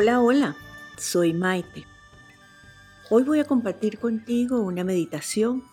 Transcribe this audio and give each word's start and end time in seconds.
Hola, 0.00 0.20
hola, 0.20 0.56
soy 0.96 1.34
Maite. 1.34 1.84
Hoy 3.10 3.24
voy 3.24 3.40
a 3.40 3.44
compartir 3.44 3.98
contigo 3.98 4.60
una 4.60 4.84
meditación 4.84 5.64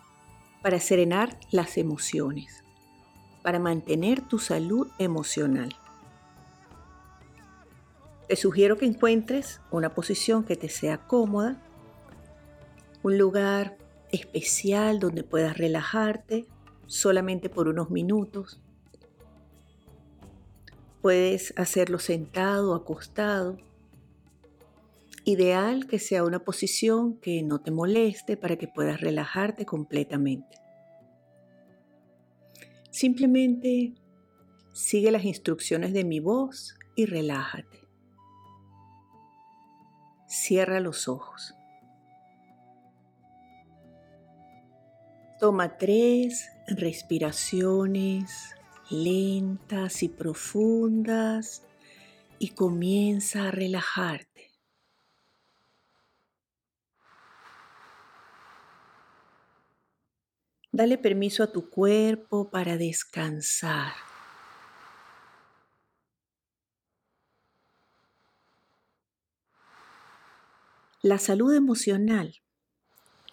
para 0.63 0.79
serenar 0.79 1.37
las 1.51 1.77
emociones, 1.77 2.63
para 3.43 3.59
mantener 3.59 4.21
tu 4.21 4.39
salud 4.39 4.87
emocional. 4.97 5.75
Te 8.27 8.35
sugiero 8.35 8.77
que 8.77 8.87
encuentres 8.87 9.61
una 9.69 9.93
posición 9.93 10.43
que 10.43 10.55
te 10.55 10.69
sea 10.69 11.05
cómoda, 11.05 11.61
un 13.03 13.19
lugar 13.19 13.77
especial 14.11 14.99
donde 14.99 15.21
puedas 15.21 15.55
relajarte 15.55 16.47
solamente 16.87 17.47
por 17.47 17.67
unos 17.67 17.91
minutos. 17.91 18.59
Puedes 21.03 21.53
hacerlo 21.57 21.99
sentado 21.99 22.73
acostado 22.73 23.59
Ideal 25.25 25.87
que 25.87 25.97
sea 25.97 26.23
una 26.23 26.39
posición 26.39 27.19
que 27.19 27.41
no 27.41 27.59
te 27.59 27.71
moleste 27.71 28.37
para 28.37 28.57
que 28.57 28.67
puedas 28.67 29.01
relajarte 29.01 29.65
completamente. 29.65 30.57
Simplemente 32.91 33.95
sigue 34.73 35.11
las 35.11 35.25
instrucciones 35.25 35.93
de 35.93 36.03
mi 36.03 36.19
voz 36.19 36.77
y 36.95 37.07
relájate. 37.07 37.79
Cierra 40.27 40.79
los 40.79 41.07
ojos. 41.07 41.55
Toma 45.39 45.77
tres 45.77 46.49
respiraciones 46.67 48.55
lentas 48.89 50.03
y 50.03 50.09
profundas 50.09 51.63
y 52.39 52.49
comienza 52.49 53.47
a 53.47 53.51
relajarte. 53.51 54.44
Dale 60.75 60.97
permiso 60.97 61.41
a 61.41 61.53
tu 61.53 61.69
cuerpo 61.69 62.51
para 62.51 62.75
descansar. 62.75 63.93
La 71.01 71.17
salud 71.17 71.55
emocional 71.55 72.41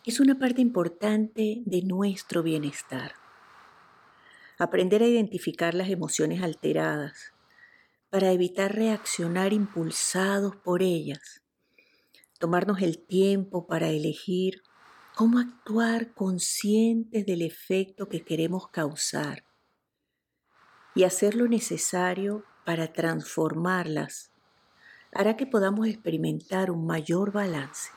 es 0.06 0.20
una 0.20 0.38
parte 0.38 0.60
importante 0.60 1.64
de 1.66 1.82
nuestro 1.82 2.44
bienestar. 2.44 3.14
Aprender 4.56 5.02
a 5.02 5.08
identificar 5.08 5.74
las 5.74 5.88
emociones 5.88 6.44
alteradas 6.44 7.32
para 8.08 8.30
evitar 8.30 8.72
reaccionar 8.72 9.52
impulsados 9.52 10.54
por 10.54 10.80
ellas. 10.80 11.42
Tomarnos 12.38 12.82
el 12.82 13.00
tiempo 13.00 13.66
para 13.66 13.88
elegir 13.88 14.62
cómo 15.14 15.38
actuar 15.38 16.12
conscientes 16.14 17.26
del 17.26 17.42
efecto 17.42 18.08
que 18.08 18.24
queremos 18.24 18.68
causar 18.68 19.44
y 20.94 21.04
hacer 21.04 21.34
lo 21.34 21.48
necesario 21.48 22.44
para 22.64 22.92
transformarlas 22.92 24.30
hará 25.12 25.36
que 25.36 25.46
podamos 25.46 25.86
experimentar 25.86 26.70
un 26.70 26.86
mayor 26.86 27.32
balance. 27.32 27.90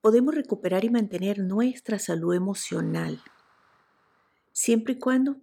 Podemos 0.00 0.34
recuperar 0.34 0.84
y 0.84 0.90
mantener 0.90 1.38
nuestra 1.38 1.98
salud 1.98 2.34
emocional 2.34 3.22
siempre 4.52 4.94
y 4.94 4.98
cuando 4.98 5.36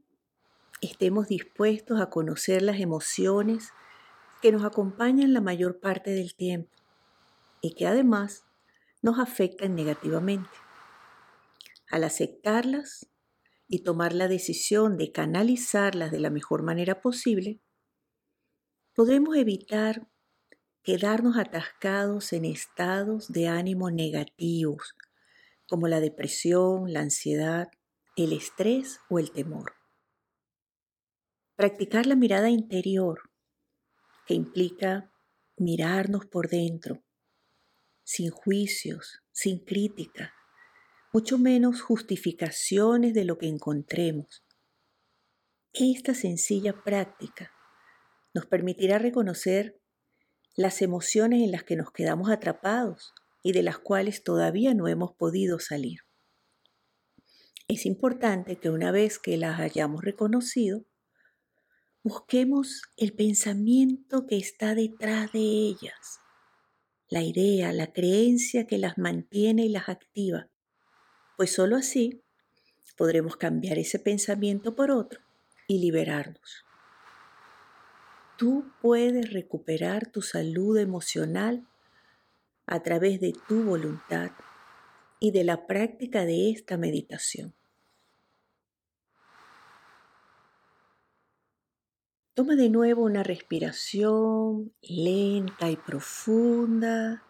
estemos 0.82 1.30
dispuestos 1.30 2.02
a 2.02 2.10
conocer 2.10 2.62
las 2.62 2.82
emociones 2.82 3.72
que 4.42 4.52
nos 4.52 4.66
acompañan 4.66 5.34
la 5.34 5.40
mayor 5.40 5.80
parte 5.80 6.12
del 6.12 6.36
tiempo 6.36 6.70
y 7.62 7.76
que 7.76 7.88
además 7.88 8.45
nos 9.06 9.20
afectan 9.20 9.76
negativamente. 9.76 10.50
Al 11.92 12.04
aceptarlas 12.04 13.08
y 13.68 13.84
tomar 13.84 14.14
la 14.14 14.28
decisión 14.28 14.98
de 14.98 15.12
canalizarlas 15.12 16.10
de 16.10 16.20
la 16.20 16.32
mejor 16.32 16.64
manera 16.64 17.02
posible, 17.02 17.62
podemos 18.96 19.36
evitar 19.36 20.08
quedarnos 20.82 21.38
atascados 21.38 22.34
en 22.34 22.46
estados 22.46 23.32
de 23.32 23.48
ánimo 23.48 23.92
negativos, 23.92 24.96
como 25.68 25.88
la 25.88 26.00
depresión, 26.00 26.92
la 26.92 27.02
ansiedad, 27.02 27.68
el 28.16 28.34
estrés 28.34 29.02
o 29.08 29.20
el 29.20 29.32
temor. 29.32 29.74
Practicar 31.56 32.08
la 32.08 32.16
mirada 32.16 32.50
interior, 32.50 33.30
que 34.26 34.34
implica 34.34 35.14
mirarnos 35.58 36.26
por 36.26 36.50
dentro, 36.50 37.05
sin 38.06 38.30
juicios, 38.30 39.24
sin 39.32 39.66
crítica, 39.66 40.34
mucho 41.12 41.38
menos 41.38 41.82
justificaciones 41.82 43.14
de 43.14 43.26
lo 43.26 43.38
que 43.38 43.48
encontremos. 43.48 44.46
Esta 45.74 46.14
sencilla 46.14 46.84
práctica 46.84 47.52
nos 48.34 48.46
permitirá 48.46 49.00
reconocer 49.00 49.82
las 50.56 50.82
emociones 50.82 51.42
en 51.42 51.52
las 51.52 51.64
que 51.64 51.76
nos 51.76 51.92
quedamos 51.92 52.30
atrapados 52.30 53.14
y 53.44 53.54
de 53.54 53.64
las 53.64 53.80
cuales 53.80 54.24
todavía 54.24 54.74
no 54.74 54.88
hemos 54.88 55.14
podido 55.14 55.60
salir. 55.60 56.02
Es 57.68 57.88
importante 57.88 58.58
que 58.58 58.70
una 58.70 58.92
vez 58.92 59.18
que 59.18 59.36
las 59.36 59.60
hayamos 59.60 60.04
reconocido, 60.04 60.86
busquemos 62.04 62.84
el 62.98 63.14
pensamiento 63.14 64.28
que 64.28 64.38
está 64.38 64.76
detrás 64.76 65.32
de 65.32 65.40
ellas 65.40 66.20
la 67.10 67.22
idea, 67.22 67.72
la 67.72 67.94
creencia 67.94 68.68
que 68.68 68.78
las 68.78 68.98
mantiene 68.98 69.66
y 69.66 69.70
las 69.70 69.90
activa, 69.90 70.50
pues 71.38 71.54
sólo 71.54 71.76
así 71.76 72.22
podremos 72.96 73.38
cambiar 73.38 73.78
ese 73.78 74.00
pensamiento 74.00 74.76
por 74.76 74.92
otro 74.92 75.22
y 75.68 75.80
liberarnos. 75.80 76.66
Tú 78.38 78.72
puedes 78.82 79.32
recuperar 79.32 80.08
tu 80.08 80.22
salud 80.22 80.78
emocional 80.78 81.68
a 82.66 82.82
través 82.84 83.20
de 83.20 83.34
tu 83.48 83.64
voluntad 83.64 84.32
y 85.20 85.32
de 85.32 85.44
la 85.44 85.68
práctica 85.68 86.26
de 86.26 86.52
esta 86.52 86.78
meditación. 86.78 87.54
Toma 92.36 92.58
de 92.58 92.68
nuevo 92.68 93.04
una 93.04 93.24
respiración 93.24 94.74
lenta 94.82 95.72
y 95.72 95.78
profunda. 95.78 97.24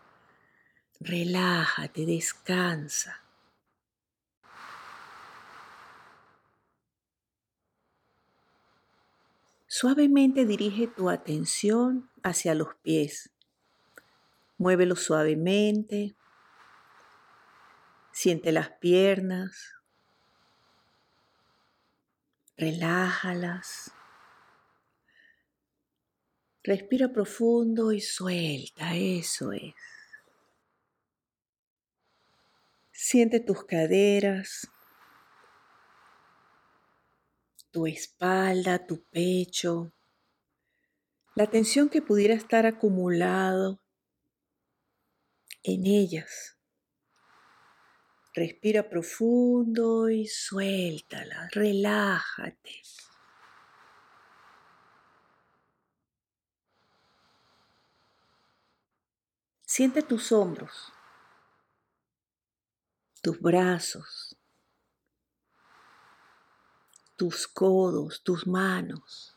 Relájate, 1.00 2.08
descansa. 2.08 3.22
Suavemente 9.68 10.44
dirige 10.44 10.88
tu 10.88 11.12
atención 11.12 12.10
hacia 12.24 12.56
los 12.56 12.74
pies. 12.82 13.30
Muévelos 14.58 15.02
suavemente. 15.02 16.16
Siente 18.12 18.52
las 18.52 18.70
piernas. 18.70 19.76
Relájalas. 22.58 23.95
Respira 26.66 27.14
profundo 27.14 27.92
y 27.92 28.02
suelta, 28.02 28.96
eso 28.96 29.52
es. 29.52 29.76
Siente 32.92 33.40
tus 33.40 33.66
caderas, 33.66 34.68
tu 37.70 37.86
espalda, 37.86 38.84
tu 38.84 39.04
pecho, 39.12 39.94
la 41.36 41.46
tensión 41.46 41.88
que 41.88 42.02
pudiera 42.02 42.34
estar 42.34 42.66
acumulado 42.66 43.80
en 45.62 45.86
ellas. 45.86 46.58
Respira 48.34 48.90
profundo 48.90 50.10
y 50.10 50.26
suéltala, 50.26 51.48
relájate. 51.52 52.82
Siente 59.78 60.02
tus 60.04 60.32
hombros, 60.32 60.94
tus 63.22 63.42
brazos, 63.42 64.38
tus 67.18 67.46
codos, 67.46 68.24
tus 68.24 68.48
manos. 68.48 69.36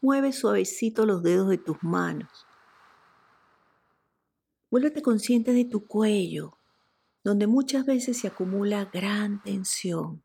Mueve 0.00 0.32
suavecito 0.32 1.06
los 1.06 1.22
dedos 1.22 1.48
de 1.50 1.58
tus 1.58 1.80
manos. 1.84 2.48
Vuélvete 4.72 5.02
consciente 5.02 5.52
de 5.52 5.66
tu 5.66 5.86
cuello, 5.86 6.58
donde 7.22 7.46
muchas 7.46 7.86
veces 7.86 8.18
se 8.18 8.26
acumula 8.26 8.90
gran 8.92 9.40
tensión. 9.40 10.24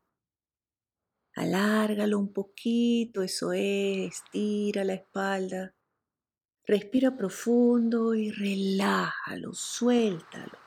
Alárgalo 1.36 2.18
un 2.18 2.32
poquito, 2.32 3.22
eso 3.22 3.52
es, 3.52 4.12
estira 4.12 4.82
la 4.82 4.94
espalda. 4.94 5.75
Respira 6.66 7.16
profundo 7.16 8.12
y 8.14 8.32
relájalo, 8.32 9.54
suéltalo. 9.54 10.58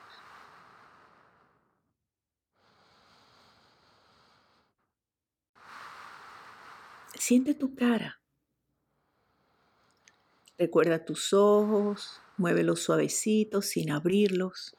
Siente 7.16 7.54
tu 7.54 7.76
cara. 7.76 8.22
Recuerda 10.58 11.04
tus 11.04 11.34
ojos, 11.34 12.22
muévelos 12.38 12.82
suavecitos 12.82 13.66
sin 13.66 13.92
abrirlos. 13.92 14.78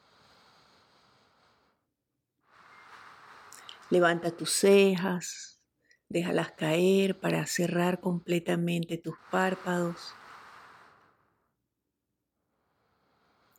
Levanta 3.91 4.31
tus 4.31 4.53
cejas, 4.53 5.61
déjalas 6.09 6.53
caer 6.53 7.21
para 7.21 7.45
cerrar 7.47 8.01
completamente 8.01 8.97
tus 8.97 9.17
párpados. 9.31 10.15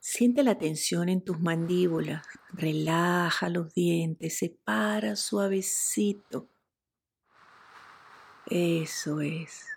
Siente 0.04 0.42
la 0.42 0.58
tensión 0.58 1.10
en 1.10 1.22
tus 1.22 1.40
mandíbulas, 1.40 2.26
relaja 2.50 3.50
los 3.50 3.72
dientes, 3.76 4.36
separa 4.40 5.16
suavecito. 5.16 6.50
Eso 8.48 9.22
es. 9.22 9.68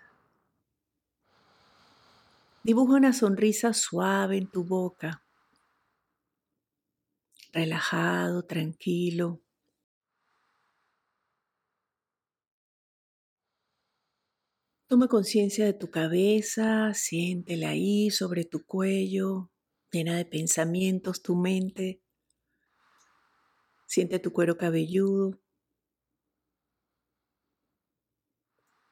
Dibuja 2.63 2.95
una 2.95 3.13
sonrisa 3.13 3.71
suave 3.73 4.37
en 4.37 4.47
tu 4.47 4.63
boca. 4.63 5.23
Relajado, 7.53 8.41
tranquilo. 8.41 9.41
Toma 14.87 15.07
conciencia 15.07 15.65
de 15.65 15.73
tu 15.73 15.91
cabeza, 15.91 16.95
siéntela 16.95 17.69
ahí 17.69 18.09
sobre 18.09 18.43
tu 18.45 18.65
cuello, 18.65 19.51
llena 19.95 20.17
de 20.17 20.25
pensamientos 20.25 21.21
tu 21.21 21.35
mente. 21.35 22.01
Siente 23.87 24.19
tu 24.19 24.33
cuero 24.33 24.57
cabelludo. 24.57 25.39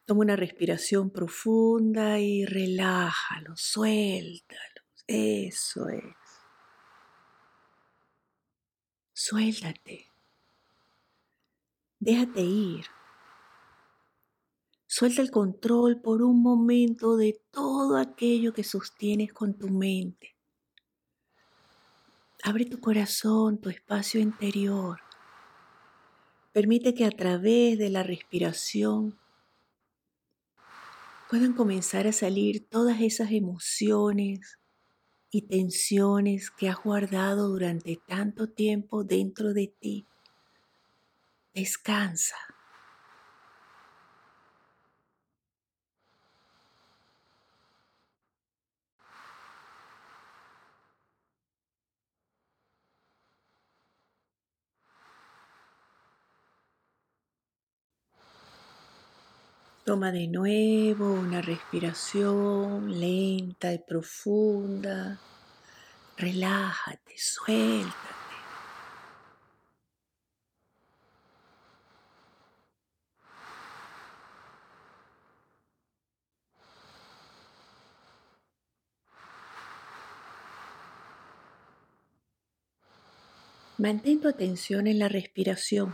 Toma 0.05 0.21
una 0.21 0.35
respiración 0.35 1.09
profunda 1.09 2.19
y 2.19 2.45
relájalo, 2.45 3.53
suéltalo. 3.55 4.81
Eso 5.07 5.89
es. 5.89 6.03
Suéltate. 9.13 10.07
Déjate 11.99 12.41
ir. 12.41 12.85
Suelta 14.87 15.21
el 15.21 15.31
control 15.31 16.01
por 16.01 16.21
un 16.21 16.41
momento 16.41 17.17
de 17.17 17.41
todo 17.51 17.97
aquello 17.97 18.53
que 18.53 18.63
sostienes 18.63 19.33
con 19.33 19.57
tu 19.57 19.69
mente. 19.69 20.32
Abre 22.45 22.65
tu 22.65 22.81
corazón, 22.81 23.61
tu 23.61 23.69
espacio 23.69 24.19
interior. 24.19 24.99
Permite 26.51 26.93
que 26.93 27.05
a 27.05 27.09
través 27.09 27.77
de 27.77 27.89
la 27.89 28.03
respiración 28.03 29.17
puedan 31.29 31.53
comenzar 31.53 32.05
a 32.05 32.11
salir 32.11 32.67
todas 32.67 32.99
esas 32.99 33.31
emociones 33.31 34.59
y 35.31 35.43
tensiones 35.43 36.51
que 36.51 36.67
has 36.67 36.83
guardado 36.83 37.47
durante 37.47 37.95
tanto 38.05 38.49
tiempo 38.49 39.05
dentro 39.05 39.53
de 39.53 39.73
ti. 39.79 40.05
Descansa. 41.53 42.35
Toma 59.85 60.13
de 60.13 60.27
nuevo 60.27 61.11
una 61.11 61.41
respiración 61.41 63.01
lenta 63.01 63.73
y 63.73 63.79
profunda. 63.79 65.19
Relájate, 66.17 67.15
suéltate. 67.17 67.91
Mantén 83.79 84.21
tu 84.21 84.29
atención 84.29 84.87
en 84.87 84.97
la 84.97 85.09
respiración 85.09 85.93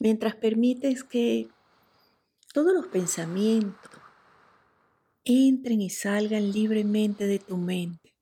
mientras 0.00 0.34
permites 0.36 1.04
que 1.04 1.48
todos 2.52 2.72
los 2.72 2.86
pensamientos 2.86 4.00
entren 5.24 5.80
y 5.80 5.90
salgan 5.90 6.52
libremente 6.52 7.26
de 7.26 7.38
tu 7.38 7.56
mente. 7.56 8.14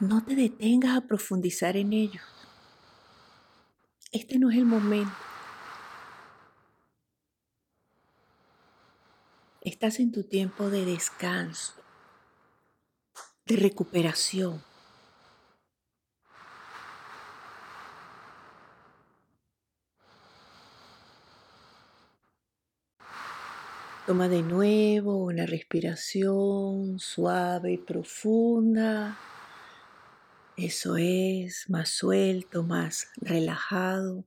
No 0.00 0.24
te 0.24 0.34
detengas 0.34 0.96
a 0.96 1.00
profundizar 1.00 1.76
en 1.76 1.92
ellos. 1.92 2.22
Este 4.12 4.38
no 4.38 4.50
es 4.50 4.56
el 4.56 4.66
momento. 4.66 5.12
Estás 9.62 9.98
en 9.98 10.12
tu 10.12 10.24
tiempo 10.24 10.68
de 10.68 10.84
descanso, 10.84 11.72
de 13.46 13.56
recuperación. 13.56 14.62
Toma 24.06 24.28
de 24.28 24.42
nuevo 24.42 25.16
una 25.16 25.46
respiración 25.46 26.98
suave 26.98 27.72
y 27.72 27.78
profunda. 27.78 29.16
Eso 30.58 30.98
es, 30.98 31.70
más 31.70 31.88
suelto, 31.88 32.62
más 32.62 33.08
relajado. 33.16 34.26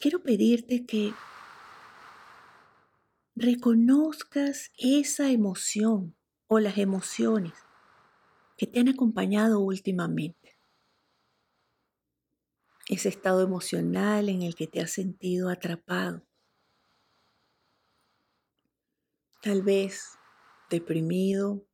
Quiero 0.00 0.22
pedirte 0.22 0.86
que 0.86 1.12
reconozcas 3.36 4.72
esa 4.78 5.30
emoción 5.30 6.14
o 6.48 6.58
las 6.58 6.78
emociones 6.78 7.52
que 8.56 8.66
te 8.66 8.80
han 8.80 8.88
acompañado 8.88 9.60
últimamente 9.60 10.51
ese 12.92 13.08
estado 13.08 13.42
emocional 13.42 14.28
en 14.28 14.42
el 14.42 14.54
que 14.54 14.66
te 14.66 14.80
has 14.80 14.90
sentido 14.90 15.48
atrapado. 15.48 16.26
Tal 19.40 19.62
vez 19.62 20.18
deprimido, 20.68 21.66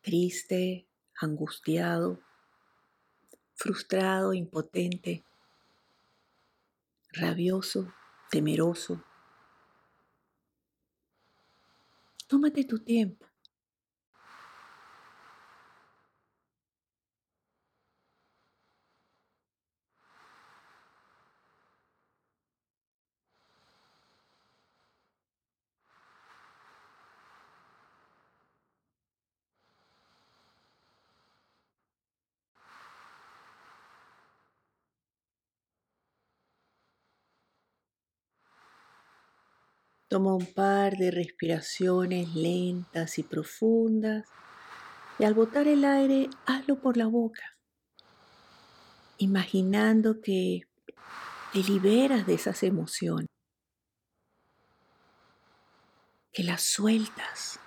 triste, 0.00 0.88
angustiado, 1.20 2.20
frustrado, 3.54 4.32
impotente, 4.32 5.24
rabioso, 7.12 7.92
temeroso. 8.30 9.04
Tómate 12.26 12.64
tu 12.64 12.78
tiempo. 12.78 13.27
Toma 40.08 40.34
un 40.34 40.46
par 40.46 40.96
de 40.96 41.10
respiraciones 41.10 42.34
lentas 42.34 43.18
y 43.18 43.22
profundas 43.22 44.26
y 45.18 45.24
al 45.24 45.34
botar 45.34 45.68
el 45.68 45.84
aire 45.84 46.30
hazlo 46.46 46.80
por 46.80 46.96
la 46.96 47.06
boca, 47.06 47.58
imaginando 49.18 50.22
que 50.22 50.62
te 51.52 51.58
liberas 51.58 52.26
de 52.26 52.34
esas 52.34 52.62
emociones, 52.62 53.28
que 56.32 56.42
las 56.42 56.62
sueltas. 56.62 57.60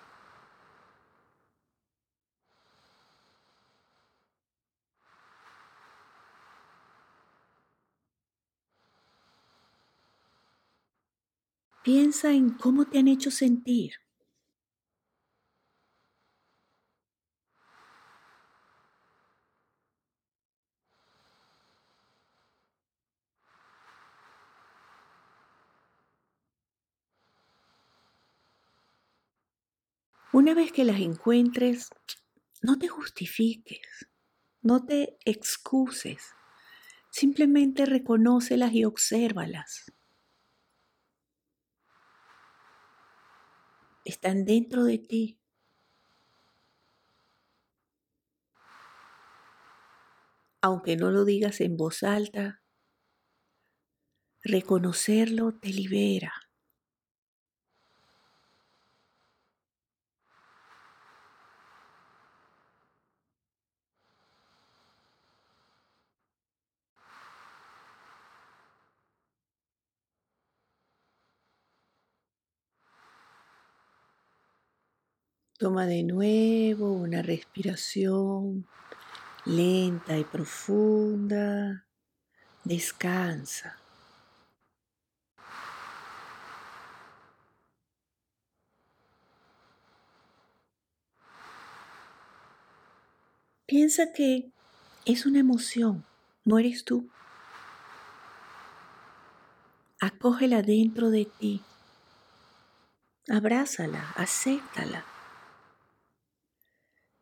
Piensa 11.83 12.31
en 12.33 12.51
cómo 12.51 12.85
te 12.85 12.99
han 12.99 13.07
hecho 13.07 13.31
sentir. 13.31 13.93
Una 30.33 30.53
vez 30.53 30.71
que 30.71 30.83
las 30.85 30.99
encuentres, 31.01 31.89
no 32.61 32.77
te 32.77 32.87
justifiques, 32.87 34.07
no 34.61 34.85
te 34.85 35.17
excuses, 35.25 36.23
simplemente 37.11 37.85
reconócelas 37.85 38.73
y 38.73 38.85
obsérvalas. 38.85 39.91
Están 44.05 44.45
dentro 44.45 44.83
de 44.83 44.99
ti. 44.99 45.39
Aunque 50.63 50.97
no 50.97 51.11
lo 51.11 51.23
digas 51.23 51.61
en 51.61 51.77
voz 51.77 52.01
alta, 52.01 52.63
reconocerlo 54.43 55.53
te 55.59 55.69
libera. 55.69 56.31
Toma 75.61 75.85
de 75.85 76.01
nuevo 76.01 76.91
una 76.91 77.21
respiración 77.21 78.65
lenta 79.45 80.17
y 80.17 80.23
profunda. 80.23 81.85
Descansa. 82.63 83.77
Piensa 93.67 94.11
que 94.15 94.49
es 95.05 95.27
una 95.27 95.41
emoción, 95.41 96.03
no 96.43 96.57
eres 96.57 96.85
tú. 96.85 97.07
Acógela 99.99 100.63
dentro 100.63 101.11
de 101.11 101.25
ti. 101.25 101.61
Abrázala, 103.29 104.11
acéptala. 104.15 105.10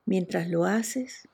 Mientras 0.10 0.50
lo 0.50 0.66
haces, 0.66 1.30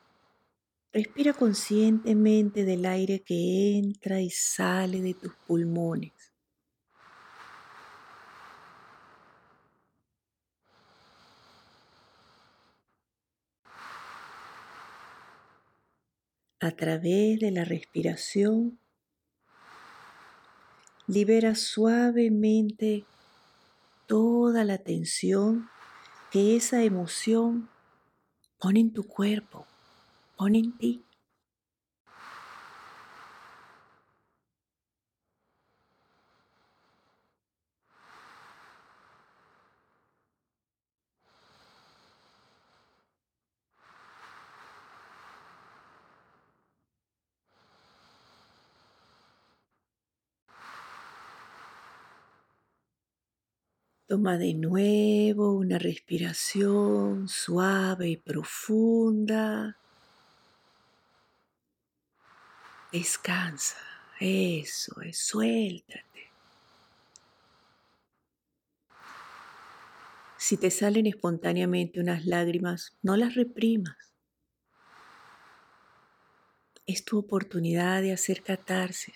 respira 0.92 1.32
conscientemente 1.32 2.66
del 2.66 2.86
aire 2.86 3.24
que 3.24 3.78
entra 3.78 4.20
y 4.20 4.30
sale 4.30 5.00
de 5.00 5.14
tus 5.14 5.34
pulmones. 5.48 6.12
A 16.60 16.72
través 16.72 17.40
de 17.40 17.52
la 17.52 17.64
respiración, 17.64 18.78
libera 21.08 21.56
suavemente 21.56 23.06
toda 24.06 24.66
la 24.66 24.80
tensión 24.80 25.66
que 26.30 26.58
esa 26.58 26.84
emoción 26.84 27.70
Pon 28.66 28.78
en 28.78 28.90
tu 28.92 29.04
cuerpo, 29.04 29.68
pon 30.38 30.56
en 30.56 30.76
ti. 30.80 31.05
Toma 54.08 54.38
de 54.38 54.54
nuevo 54.54 55.54
una 55.54 55.80
respiración 55.80 57.28
suave 57.28 58.10
y 58.10 58.18
profunda. 58.18 59.78
Descansa. 62.92 63.78
Eso 64.20 65.02
es, 65.02 65.18
suéltate. 65.18 66.32
Si 70.38 70.58
te 70.58 70.70
salen 70.70 71.08
espontáneamente 71.08 72.00
unas 72.00 72.28
lágrimas, 72.28 72.96
no 73.02 73.18
las 73.18 73.34
reprimas. 73.34 73.98
Es 76.86 77.04
tu 77.04 77.18
oportunidad 77.18 78.04
de 78.04 78.14
hacer 78.14 78.44
catarsis, 78.44 79.16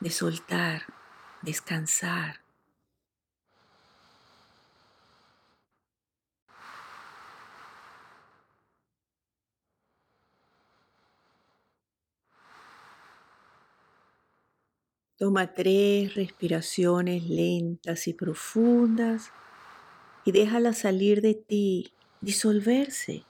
de 0.00 0.10
soltar, 0.10 0.82
descansar. 1.42 2.41
Toma 15.22 15.54
tres 15.54 16.16
respiraciones 16.16 17.28
lentas 17.28 18.08
y 18.08 18.12
profundas 18.12 19.30
y 20.24 20.32
déjala 20.32 20.72
salir 20.72 21.22
de 21.22 21.34
ti, 21.34 21.92
disolverse 22.20 23.22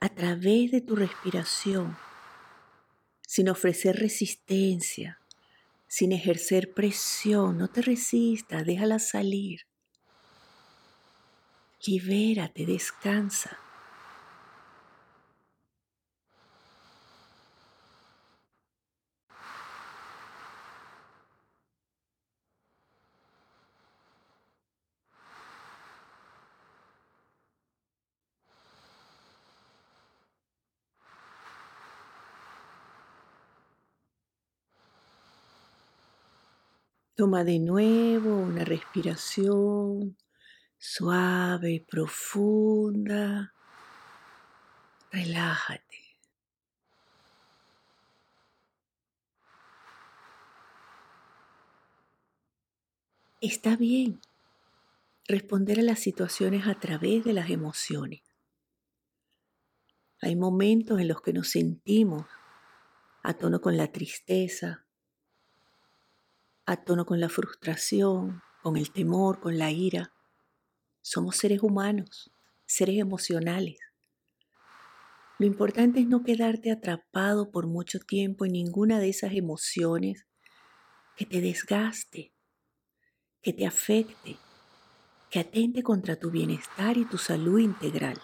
a 0.00 0.08
través 0.08 0.70
de 0.70 0.80
tu 0.80 0.96
respiración, 0.96 1.94
sin 3.20 3.50
ofrecer 3.50 3.96
resistencia, 3.96 5.20
sin 5.88 6.12
ejercer 6.12 6.72
presión. 6.72 7.58
No 7.58 7.68
te 7.68 7.82
resistas, 7.82 8.64
déjala 8.64 8.98
salir. 8.98 9.66
Libérate, 11.84 12.64
descansa. 12.64 13.58
Toma 37.20 37.44
de 37.44 37.58
nuevo 37.58 38.34
una 38.34 38.64
respiración 38.64 40.16
suave 40.78 41.72
y 41.72 41.80
profunda. 41.80 43.52
Relájate. 45.12 46.16
Está 53.42 53.76
bien 53.76 54.18
responder 55.28 55.80
a 55.80 55.82
las 55.82 55.98
situaciones 55.98 56.66
a 56.66 56.80
través 56.80 57.22
de 57.22 57.34
las 57.34 57.50
emociones. 57.50 58.22
Hay 60.22 60.36
momentos 60.36 60.98
en 60.98 61.08
los 61.08 61.20
que 61.20 61.34
nos 61.34 61.50
sentimos 61.50 62.24
a 63.22 63.34
tono 63.34 63.60
con 63.60 63.76
la 63.76 63.92
tristeza, 63.92 64.86
a 66.70 66.76
tono 66.76 67.04
con 67.04 67.18
la 67.18 67.28
frustración, 67.28 68.42
con 68.62 68.76
el 68.76 68.92
temor, 68.92 69.40
con 69.40 69.58
la 69.58 69.72
ira. 69.72 70.12
Somos 71.02 71.36
seres 71.36 71.64
humanos, 71.64 72.30
seres 72.64 73.00
emocionales. 73.00 73.80
Lo 75.40 75.46
importante 75.46 75.98
es 75.98 76.06
no 76.06 76.22
quedarte 76.22 76.70
atrapado 76.70 77.50
por 77.50 77.66
mucho 77.66 77.98
tiempo 77.98 78.44
en 78.44 78.52
ninguna 78.52 79.00
de 79.00 79.08
esas 79.08 79.32
emociones 79.32 80.28
que 81.16 81.26
te 81.26 81.40
desgaste, 81.40 82.32
que 83.42 83.52
te 83.52 83.66
afecte, 83.66 84.36
que 85.28 85.40
atente 85.40 85.82
contra 85.82 86.20
tu 86.20 86.30
bienestar 86.30 86.96
y 86.98 87.04
tu 87.04 87.18
salud 87.18 87.58
integral. 87.58 88.20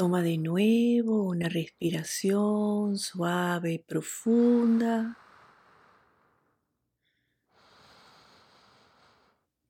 Toma 0.00 0.22
de 0.22 0.38
nuevo 0.38 1.24
una 1.24 1.50
respiración 1.50 2.96
suave 2.96 3.74
y 3.74 3.78
profunda. 3.80 5.18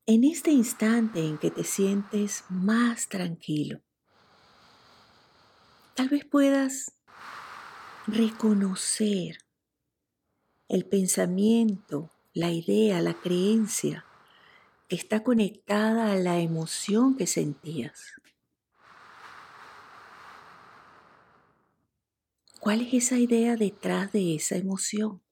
En 0.06 0.22
este 0.22 0.52
instante 0.52 1.26
en 1.26 1.36
que 1.36 1.50
te 1.50 1.64
sientes 1.64 2.44
más 2.48 3.08
tranquilo, 3.08 3.80
tal 5.96 6.08
vez 6.10 6.24
puedas 6.24 6.92
reconocer 8.06 9.38
el 10.68 10.86
pensamiento, 10.86 12.12
la 12.34 12.52
idea, 12.52 13.00
la 13.00 13.14
creencia 13.14 14.04
que 14.86 14.94
está 14.94 15.24
conectada 15.24 16.12
a 16.12 16.14
la 16.14 16.38
emoción 16.38 17.16
que 17.16 17.26
sentías. 17.26 18.19
¿Cuál 22.60 22.82
es 22.82 22.92
esa 22.92 23.18
idea 23.18 23.56
detrás 23.56 24.12
de 24.12 24.34
esa 24.34 24.54
emoción? 24.54 25.22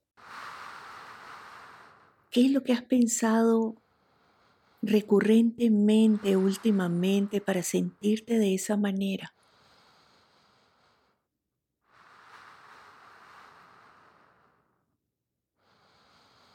¿Qué 2.31 2.47
es 2.47 2.51
lo 2.53 2.63
que 2.63 2.73
has 2.73 2.83
pensado 2.83 3.75
recurrentemente 4.81 6.39
últimamente 6.39 7.43
para 7.43 7.63
sentirte 7.63 8.39
de 8.39 8.55
esa 8.55 8.79
manera? 8.79 9.35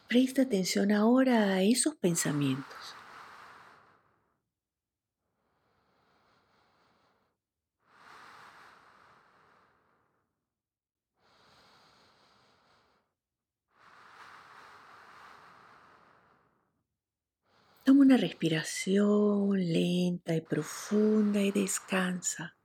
Presta 0.07 0.41
atención 0.41 0.91
ahora 0.91 1.53
a 1.53 1.61
esos 1.61 1.95
pensamientos. 1.97 3.02
Toma 17.93 18.05
una 18.05 18.17
respiración 18.17 19.51
lenta 19.71 20.35
y 20.35 20.41
profunda 20.41 21.41
y 21.41 21.51
descansa. 21.51 22.57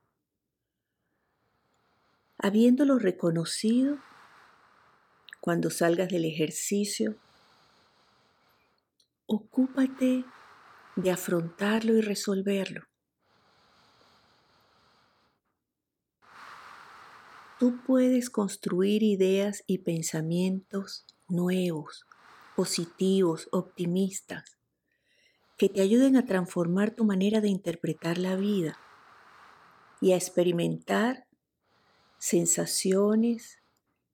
Habiéndolo 2.38 2.98
reconocido, 2.98 3.98
cuando 5.42 5.68
salgas 5.68 6.08
del 6.08 6.24
ejercicio, 6.24 7.18
ocúpate 9.26 10.24
de 10.96 11.10
afrontarlo 11.10 11.92
y 11.92 12.00
resolverlo. 12.00 12.86
Tú 17.58 17.76
puedes 17.86 18.30
construir 18.30 19.02
ideas 19.02 19.62
y 19.66 19.80
pensamientos 19.80 21.04
nuevos, 21.28 22.06
positivos, 22.56 23.50
optimistas, 23.52 24.57
que 25.58 25.68
te 25.68 25.82
ayuden 25.82 26.16
a 26.16 26.24
transformar 26.24 26.92
tu 26.92 27.04
manera 27.04 27.40
de 27.40 27.48
interpretar 27.48 28.16
la 28.16 28.36
vida 28.36 28.78
y 30.00 30.12
a 30.12 30.16
experimentar 30.16 31.26
sensaciones, 32.18 33.58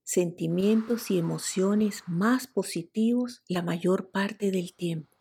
sentimientos 0.03 1.11
y 1.11 1.19
emociones 1.19 2.03
más 2.07 2.47
positivos 2.47 3.43
la 3.47 3.61
mayor 3.61 4.11
parte 4.11 4.51
del 4.51 4.75
tiempo. 4.75 5.15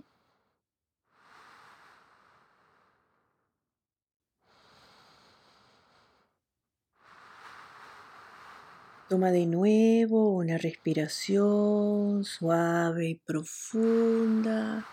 Toma 9.09 9.31
de 9.31 9.45
nuevo 9.45 10.29
una 10.29 10.57
respiración 10.57 12.23
suave 12.23 13.09
y 13.09 13.15
profunda. 13.15 14.87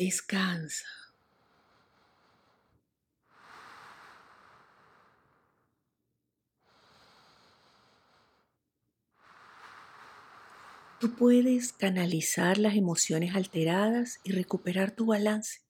Descansa. 0.00 0.86
Tú 10.98 11.14
puedes 11.16 11.74
canalizar 11.74 12.56
las 12.56 12.76
emociones 12.76 13.36
alteradas 13.36 14.20
y 14.24 14.32
recuperar 14.32 14.90
tu 14.90 15.04
balance. 15.04 15.60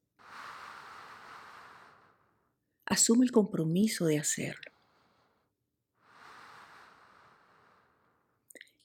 Asume 2.87 3.25
el 3.25 3.33
compromiso 3.33 4.07
de 4.07 4.21
hacerlo. 4.21 4.71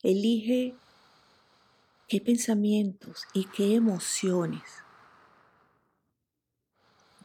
Elige 0.02 0.74
qué 2.08 2.20
pensamientos 2.20 3.26
y 3.36 3.46
qué 3.46 3.76
emociones 3.76 4.85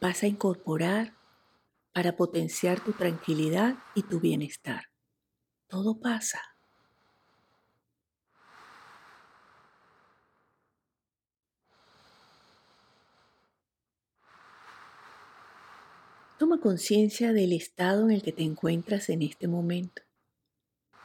vas 0.01 0.23
a 0.23 0.27
incorporar 0.27 1.13
para 1.93 2.17
potenciar 2.17 2.83
tu 2.83 2.91
tranquilidad 2.91 3.75
y 3.93 4.01
tu 4.01 4.19
bienestar. 4.19 4.85
Todo 5.67 5.99
pasa. 5.99 6.41
Toma 16.39 16.59
conciencia 16.59 17.31
del 17.31 17.53
estado 17.53 18.05
en 18.05 18.11
el 18.11 18.23
que 18.23 18.31
te 18.31 18.41
encuentras 18.41 19.09
en 19.09 19.21
este 19.21 19.47
momento. 19.47 20.01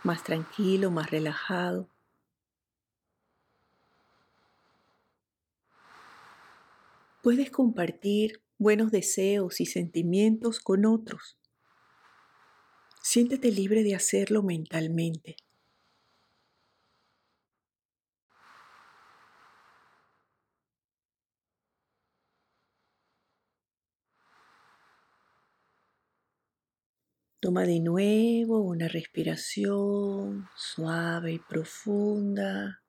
Más 0.04 0.24
tranquilo, 0.24 0.90
más 0.90 1.10
relajado. 1.10 1.90
Puedes 7.22 7.50
compartir 7.50 8.45
buenos 8.58 8.90
deseos 8.90 9.60
y 9.60 9.66
sentimientos 9.66 10.60
con 10.60 10.86
otros. 10.86 11.38
Siéntete 13.02 13.50
libre 13.50 13.82
de 13.82 13.94
hacerlo 13.94 14.42
mentalmente. 14.42 15.36
Toma 27.40 27.64
de 27.64 27.78
nuevo 27.78 28.60
una 28.60 28.88
respiración 28.88 30.48
suave 30.56 31.34
y 31.34 31.38
profunda. 31.38 32.82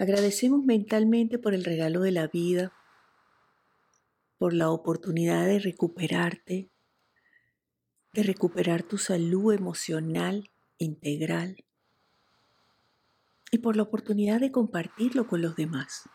Agradecemos 0.00 0.64
mentalmente 0.64 1.38
por 1.38 1.52
el 1.52 1.62
regalo 1.62 2.00
de 2.00 2.10
la 2.10 2.26
vida, 2.26 2.72
por 4.38 4.54
la 4.54 4.70
oportunidad 4.70 5.44
de 5.44 5.58
recuperarte, 5.58 6.70
de 8.14 8.22
recuperar 8.22 8.82
tu 8.82 8.96
salud 8.96 9.52
emocional 9.52 10.48
integral 10.78 11.62
y 13.50 13.58
por 13.58 13.76
la 13.76 13.82
oportunidad 13.82 14.40
de 14.40 14.50
compartirlo 14.50 15.26
con 15.26 15.42
los 15.42 15.54
demás. 15.54 16.08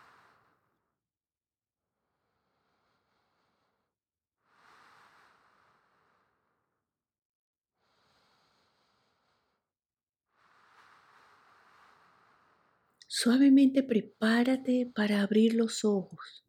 Suavemente 13.26 13.82
prepárate 13.82 14.92
para 14.94 15.24
abrir 15.24 15.56
los 15.56 15.84
ojos. 15.84 16.46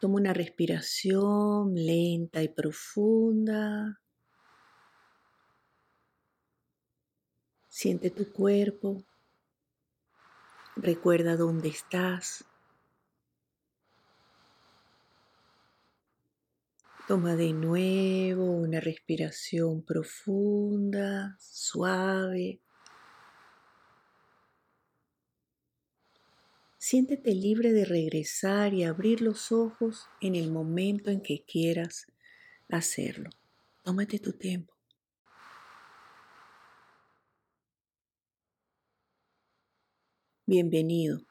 Toma 0.00 0.14
una 0.14 0.32
respiración 0.32 1.74
lenta 1.74 2.42
y 2.42 2.48
profunda. 2.48 4.00
Siente 7.68 8.08
tu 8.08 8.32
cuerpo. 8.32 9.04
Recuerda 10.76 11.36
dónde 11.36 11.68
estás. 11.68 12.46
Toma 17.06 17.36
de 17.36 17.52
nuevo 17.52 18.50
una 18.50 18.80
respiración 18.80 19.84
profunda, 19.84 21.36
suave. 21.38 22.63
Siéntete 26.86 27.34
libre 27.34 27.72
de 27.72 27.86
regresar 27.86 28.74
y 28.74 28.84
abrir 28.84 29.22
los 29.22 29.52
ojos 29.52 30.06
en 30.20 30.34
el 30.34 30.52
momento 30.52 31.10
en 31.10 31.22
que 31.22 31.42
quieras 31.42 32.12
hacerlo. 32.68 33.30
Tómate 33.82 34.18
tu 34.18 34.34
tiempo. 34.34 34.74
Bienvenido. 40.44 41.22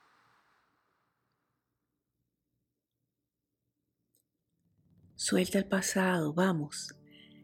Suelta 5.14 5.60
el 5.60 5.68
pasado, 5.68 6.34
vamos. 6.34 6.96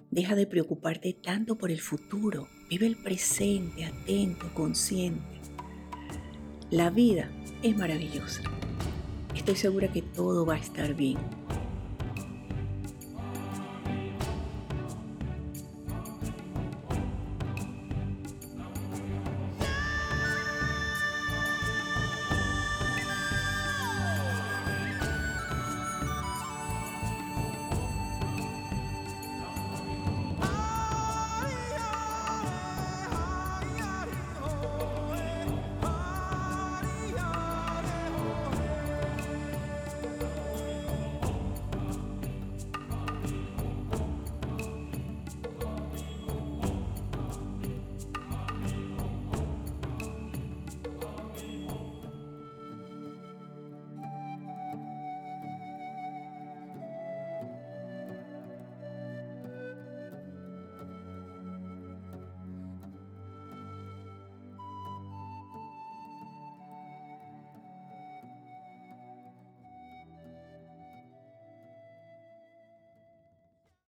Deja 0.09 0.33
de 0.33 0.47
preocuparte 0.47 1.13
tanto 1.13 1.59
por 1.59 1.69
el 1.69 1.79
futuro. 1.79 2.47
Vive 2.71 2.87
el 2.87 2.99
presente, 3.03 3.85
atento, 3.85 4.51
consciente. 4.55 5.38
La 6.71 6.91
vida 6.91 7.27
es 7.63 7.75
maravillosa. 7.75 8.43
Estoy 9.35 9.55
segura 9.55 9.87
que 9.87 10.03
todo 10.03 10.45
va 10.45 10.53
a 10.53 10.59
estar 10.59 10.93
bien. 10.93 11.17